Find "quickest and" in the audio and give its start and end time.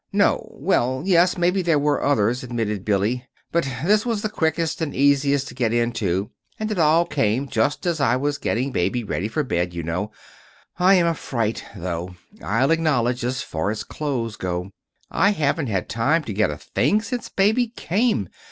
4.31-4.95